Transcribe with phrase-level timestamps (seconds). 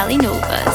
[0.00, 0.69] Valley Nova.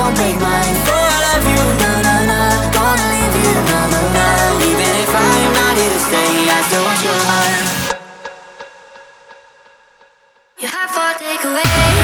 [0.00, 0.76] don't break mine.
[0.88, 2.40] For all of you, na na na.
[2.74, 4.26] Gonna leave you, na na na.
[4.70, 7.52] Even if I am not here to stay I still want your heart
[10.62, 11.99] Your heart for takeaway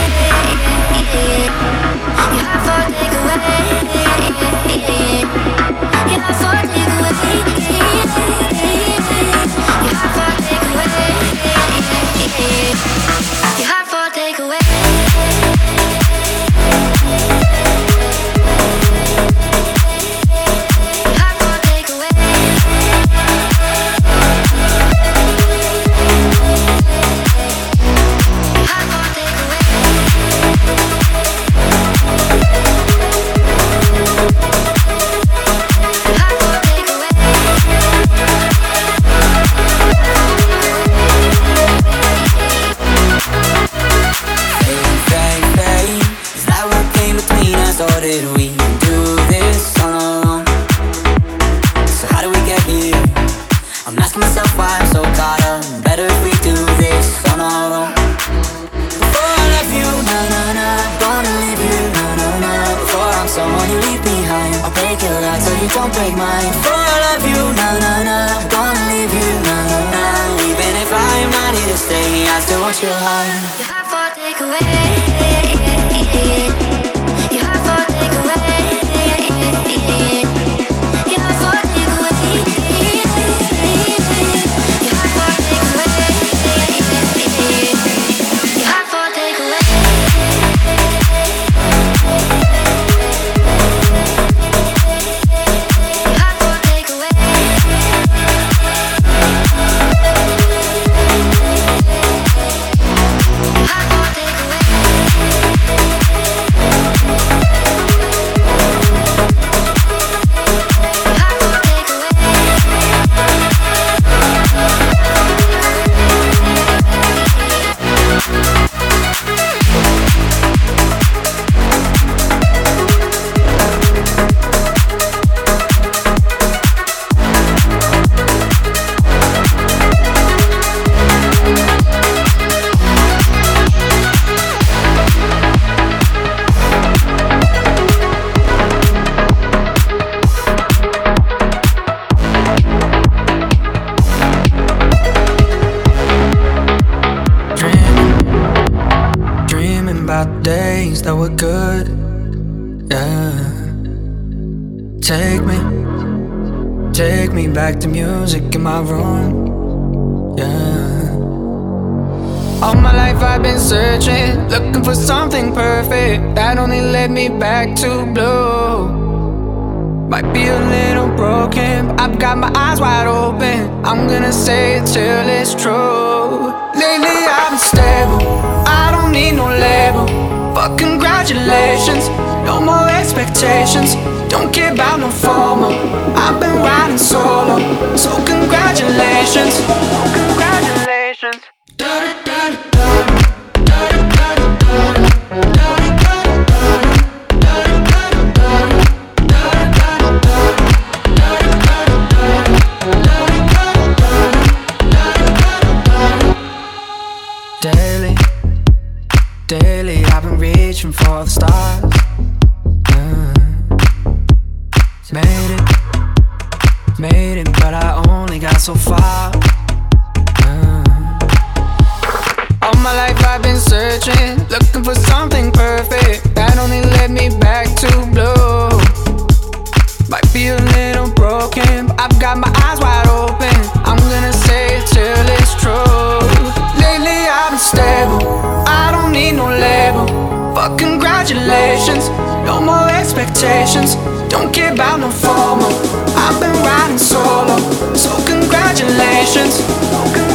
[241.27, 242.09] congratulations.
[242.45, 243.97] No more expectations.
[244.29, 245.71] Don't care about no formal.
[246.17, 247.57] I've been riding solo.
[247.95, 250.26] So, congratulations.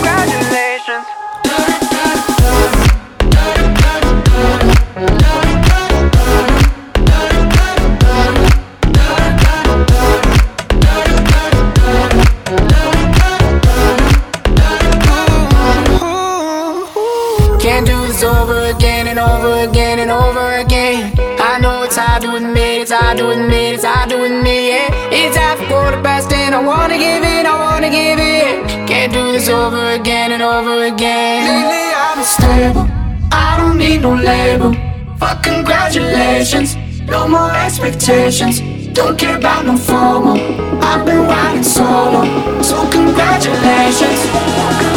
[22.91, 24.89] It's hard to me, it's hard to admit, yeah.
[25.11, 25.37] It's
[25.69, 28.67] for the best, and I wanna give it, I wanna give it.
[28.85, 31.47] Can't do this over again and over again.
[31.47, 32.87] Lately been stable,
[33.31, 34.73] I don't need no label.
[35.17, 36.75] Fuck congratulations,
[37.07, 38.59] no more expectations.
[38.91, 40.35] Don't care about no formal.
[40.83, 42.25] I've been riding solo,
[42.61, 44.90] so congratulations.